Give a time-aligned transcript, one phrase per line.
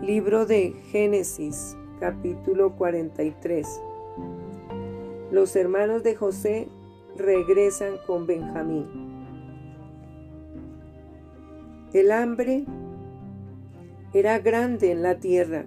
[0.00, 3.80] Libro de Génesis, capítulo 43.
[5.30, 6.66] Los hermanos de José
[7.16, 8.88] regresan con Benjamín.
[11.92, 12.64] El hambre
[14.12, 15.66] era grande en la tierra,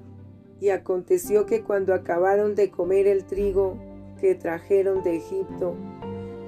[0.60, 3.78] y aconteció que cuando acabaron de comer el trigo
[4.20, 5.76] que trajeron de Egipto,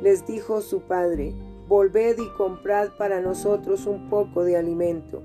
[0.01, 1.33] les dijo su padre,
[1.69, 5.21] Volved y comprad para nosotros un poco de alimento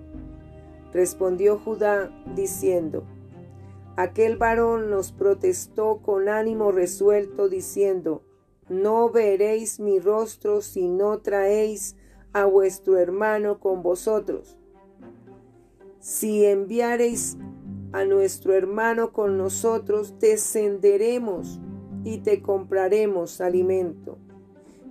[0.92, 3.04] Respondió Judá diciendo,
[3.96, 8.22] Aquel varón nos protestó con ánimo resuelto diciendo,
[8.68, 11.96] No veréis mi rostro si no traéis
[12.32, 14.58] a vuestro hermano con vosotros.
[16.00, 17.36] Si enviareis
[17.92, 21.60] a nuestro hermano con nosotros, descenderemos
[22.04, 24.18] y te compraremos alimento.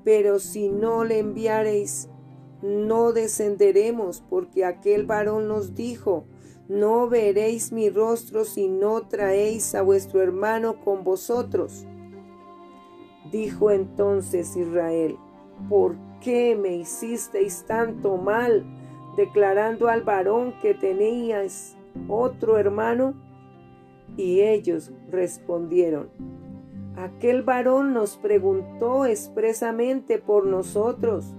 [0.03, 2.07] Pero si no le enviareis,
[2.61, 6.25] no descenderemos, porque aquel varón nos dijo,
[6.70, 11.85] no veréis mi rostro si no traéis a vuestro hermano con vosotros.
[13.32, 15.17] Dijo entonces Israel,
[15.70, 18.65] ¿por qué me hicisteis tanto mal,
[19.17, 21.76] declarando al varón que teníais
[22.07, 23.15] otro hermano?
[24.17, 26.09] Y ellos respondieron,
[26.95, 31.35] aquel varón nos preguntó expresamente por nosotros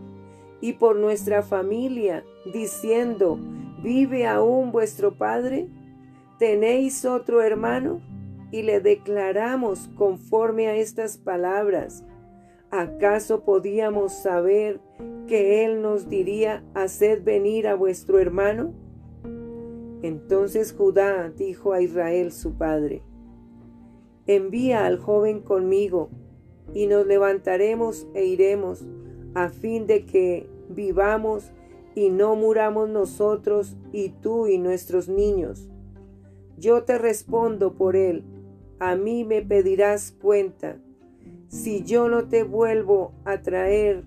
[0.62, 3.38] y por nuestra familia, diciendo,
[3.82, 5.68] ¿vive aún vuestro Padre?
[6.38, 8.00] ¿Tenéis otro hermano?
[8.52, 12.04] Y le declaramos conforme a estas palabras.
[12.70, 14.80] ¿Acaso podíamos saber
[15.26, 18.72] que Él nos diría, haced venir a vuestro hermano?
[20.02, 23.02] Entonces Judá dijo a Israel su padre,
[24.28, 26.08] envía al joven conmigo,
[26.72, 28.86] y nos levantaremos e iremos,
[29.34, 31.52] a fin de que vivamos
[31.94, 35.68] y no muramos nosotros y tú y nuestros niños.
[36.58, 38.24] Yo te respondo por él,
[38.78, 40.78] a mí me pedirás cuenta.
[41.48, 44.04] Si yo no te vuelvo a traer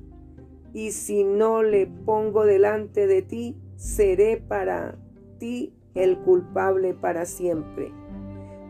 [0.74, 4.98] y si no le pongo delante de ti, seré para
[5.38, 7.92] ti el culpable para siempre.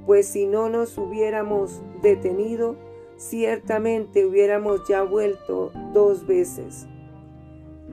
[0.06, 2.75] Pues si no nos hubiéramos detenido,
[3.17, 6.88] ciertamente hubiéramos ya vuelto dos veces.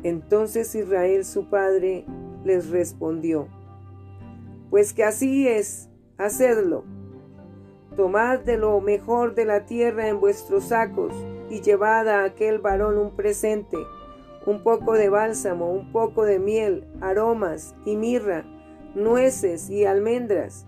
[0.03, 2.05] Entonces Israel su padre
[2.45, 3.49] les respondió,
[4.71, 6.85] Pues que así es, hacedlo.
[7.97, 11.13] Tomad de lo mejor de la tierra en vuestros sacos
[11.51, 13.77] y llevad a aquel varón un presente,
[14.47, 18.45] un poco de bálsamo, un poco de miel, aromas y mirra,
[18.95, 20.67] nueces y almendras.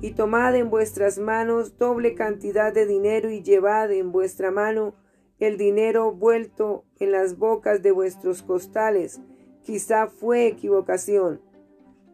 [0.00, 4.94] Y tomad en vuestras manos doble cantidad de dinero y llevad en vuestra mano
[5.40, 9.20] el dinero vuelto en las bocas de vuestros costales.
[9.62, 11.40] Quizá fue equivocación.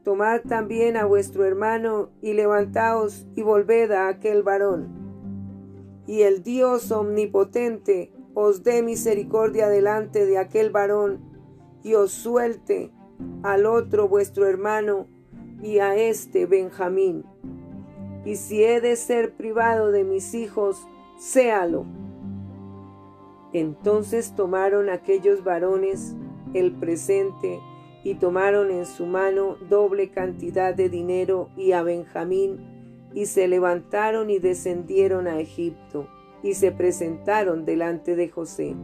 [0.03, 4.89] Tomad también a vuestro hermano y levantaos y volved a aquel varón.
[6.07, 11.21] Y el Dios omnipotente os dé misericordia delante de aquel varón
[11.83, 12.93] y os suelte
[13.43, 15.07] al otro vuestro hermano
[15.63, 17.25] y a este Benjamín.
[18.27, 20.87] Y si he de ser privado de mis hijos,
[21.19, 21.87] séalo
[23.55, 26.15] entonces tomaron aquellos varones
[26.55, 27.61] el presente
[28.03, 34.29] y tomaron en su mano doble cantidad de dinero y a Benjamín, y se levantaron
[34.29, 36.09] y descendieron a Egipto,
[36.43, 38.75] y se presentaron delante de José.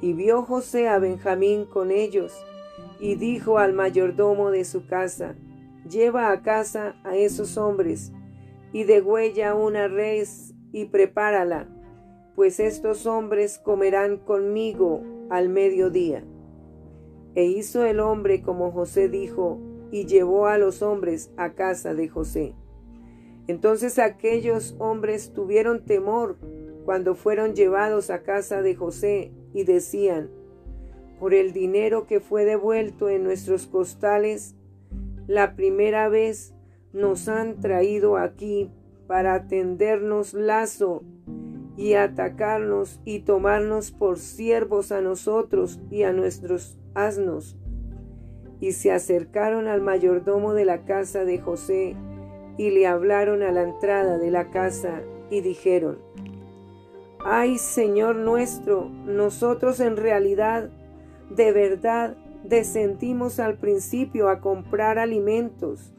[0.00, 2.32] Y vio José a Benjamín con ellos,
[3.00, 5.34] y dijo al mayordomo de su casa,
[5.88, 8.12] Lleva a casa a esos hombres,
[8.72, 11.68] y degüella una res y prepárala,
[12.36, 16.22] pues estos hombres comerán conmigo al mediodía.
[17.34, 19.58] E hizo el hombre como José dijo,
[19.90, 22.54] y llevó a los hombres a casa de José.
[23.46, 26.36] Entonces aquellos hombres tuvieron temor
[26.84, 30.30] cuando fueron llevados a casa de José y decían,
[31.18, 34.54] por el dinero que fue devuelto en nuestros costales,
[35.26, 36.54] la primera vez
[36.92, 38.70] nos han traído aquí
[39.06, 41.02] para tendernos lazo
[41.76, 47.56] y atacarnos y tomarnos por siervos a nosotros y a nuestros asnos.
[48.60, 51.94] Y se acercaron al mayordomo de la casa de José
[52.56, 55.98] y le hablaron a la entrada de la casa y dijeron,
[57.24, 60.70] Ay Señor nuestro, nosotros en realidad,
[61.28, 65.92] de verdad, descendimos al principio a comprar alimentos.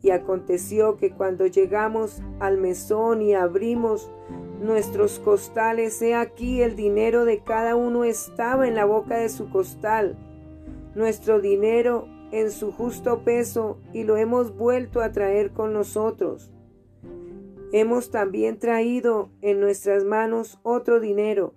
[0.00, 4.10] Y aconteció que cuando llegamos al mesón y abrimos
[4.60, 9.50] nuestros costales, he aquí el dinero de cada uno estaba en la boca de su
[9.50, 10.16] costal.
[10.94, 16.50] Nuestro dinero en su justo peso y lo hemos vuelto a traer con nosotros.
[17.72, 21.54] Hemos también traído en nuestras manos otro dinero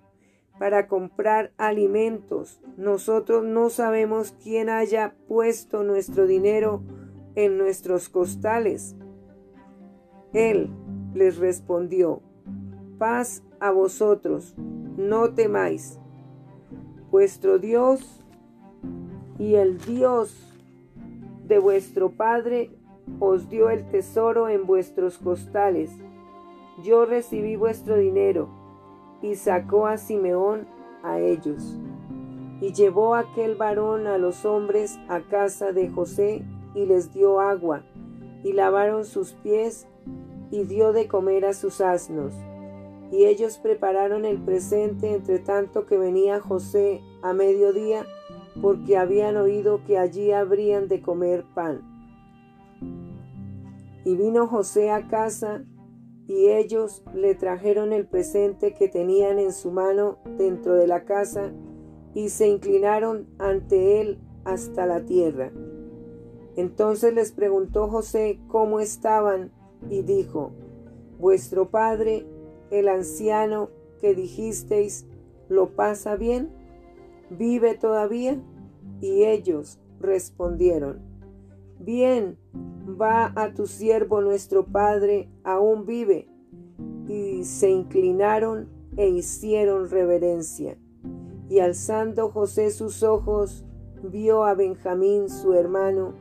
[0.60, 2.60] para comprar alimentos.
[2.78, 6.82] Nosotros no sabemos quién haya puesto nuestro dinero
[7.36, 8.96] en nuestros costales.
[10.34, 10.70] Él
[11.14, 12.22] les respondió,
[12.98, 14.56] paz a vosotros,
[14.98, 16.00] no temáis.
[17.12, 18.24] Vuestro Dios
[19.40, 20.36] y el Dios
[21.46, 22.72] de vuestro Padre
[23.20, 25.92] os dio el tesoro en vuestros costales.
[26.84, 28.50] Yo recibí vuestro dinero
[29.22, 30.68] y sacó a Simeón
[31.04, 31.80] a ellos.
[32.60, 37.84] Y llevó aquel varón a los hombres a casa de José y les dio agua,
[38.44, 39.88] y lavaron sus pies,
[40.52, 42.34] y dio de comer a sus asnos.
[43.12, 48.06] Y ellos prepararon el presente entre tanto que venía José a mediodía,
[48.62, 51.81] porque habían oído que allí habrían de comer pan.
[54.04, 55.63] Y vino José a casa,
[56.27, 61.53] y ellos le trajeron el presente que tenían en su mano dentro de la casa,
[62.13, 65.51] y se inclinaron ante él hasta la tierra.
[66.56, 69.51] Entonces les preguntó José cómo estaban,
[69.89, 70.51] y dijo,
[71.19, 72.25] Vuestro padre,
[72.72, 73.69] el anciano
[74.00, 75.06] que dijisteis,
[75.50, 76.50] ¿lo pasa bien?
[77.30, 78.42] ¿Vive todavía?
[79.02, 81.02] Y ellos respondieron,
[81.80, 82.38] Bien,
[83.00, 86.28] va a tu siervo nuestro padre, aún vive.
[87.08, 90.78] Y se inclinaron e hicieron reverencia.
[91.50, 93.63] Y alzando José sus ojos,
[94.04, 96.13] vio a Benjamín su hermano,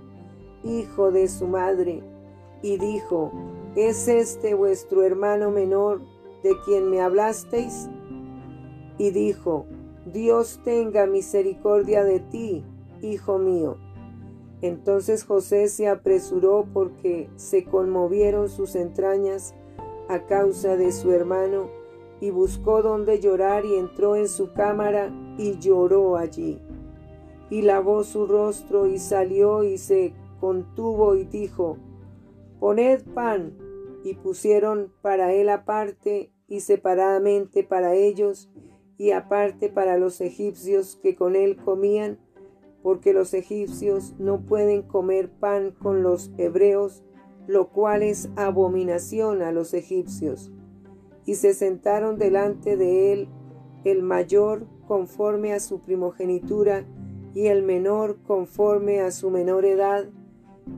[0.62, 2.02] hijo de su madre,
[2.62, 3.32] y dijo,
[3.74, 6.02] ¿es este vuestro hermano menor
[6.46, 7.88] de quien me hablasteis?
[8.98, 9.66] Y dijo,
[10.06, 12.64] Dios tenga misericordia de ti,
[13.02, 13.78] hijo mío.
[14.62, 19.54] Entonces José se apresuró porque se conmovieron sus entrañas
[20.08, 21.68] a causa de su hermano,
[22.20, 26.62] y buscó donde llorar y entró en su cámara y lloró allí.
[27.50, 31.76] Y lavó su rostro y salió y se contuvo y dijo,
[32.58, 33.58] Poned pan.
[34.02, 38.50] Y pusieron para él aparte y separadamente para ellos
[38.98, 42.18] y aparte para los egipcios que con él comían,
[42.82, 47.02] porque los egipcios no pueden comer pan con los hebreos,
[47.46, 50.52] lo cual es abominación a los egipcios.
[51.24, 53.28] Y se sentaron delante de él
[53.84, 56.86] el mayor conforme a su primogenitura
[57.34, 60.06] y el menor conforme a su menor edad,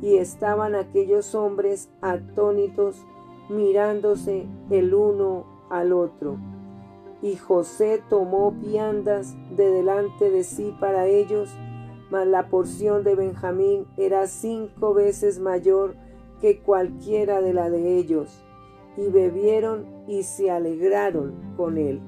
[0.02, 3.06] y estaban aquellos hombres atónitos
[3.48, 6.38] mirándose el uno al otro.
[7.22, 11.50] Y José tomó viandas de delante de sí para ellos,
[12.10, 15.96] mas la porción de Benjamín era cinco veces mayor
[16.40, 18.44] que cualquiera de la de ellos,
[18.96, 22.00] y bebieron y se alegraron con él.